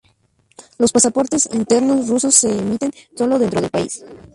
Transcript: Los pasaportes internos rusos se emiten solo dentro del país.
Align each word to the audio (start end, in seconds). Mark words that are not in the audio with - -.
Los 0.79 0.91
pasaportes 0.91 1.47
internos 1.53 2.07
rusos 2.07 2.33
se 2.33 2.57
emiten 2.57 2.91
solo 3.15 3.37
dentro 3.37 3.61
del 3.61 3.69
país. 3.69 4.03